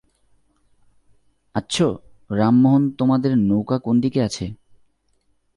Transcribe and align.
আচ্ছ, 1.55 1.75
রামমােহন 2.29 2.83
তােমাদের 2.89 3.33
নৌকা 3.39 3.77
কোন 3.79 3.95
দিকে 4.01 4.19
আছে? 4.21 4.45